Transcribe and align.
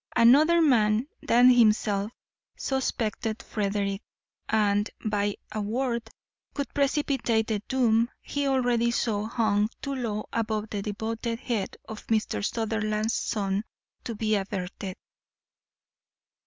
Another 0.15 0.63
man 0.63 1.05
than 1.21 1.51
himself 1.51 2.11
suspected 2.57 3.43
Frederick, 3.43 4.01
and 4.49 4.89
by 5.05 5.35
a 5.51 5.61
word 5.61 6.09
could 6.55 6.73
precipitate 6.73 7.45
the 7.45 7.61
doom 7.67 8.09
he 8.19 8.47
already 8.47 8.89
saw 8.89 9.25
hung 9.27 9.69
too 9.79 9.93
low 9.93 10.25
above 10.33 10.71
the 10.71 10.81
devoted 10.81 11.39
head 11.41 11.77
of 11.87 12.07
Mr. 12.07 12.43
Sutherland's 12.43 13.13
son 13.13 13.63
to 14.03 14.15
be 14.15 14.33
averted. 14.33 14.97